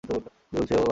কি 0.03 0.07
বলছে 0.53 0.73
ও, 0.75 0.79
বাকে? 0.79 0.89